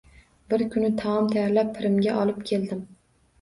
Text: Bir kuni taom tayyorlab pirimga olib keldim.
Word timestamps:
Bir 0.53 0.61
kuni 0.75 0.89
taom 1.01 1.27
tayyorlab 1.35 1.69
pirimga 1.77 2.17
olib 2.23 2.41
keldim. 2.53 2.83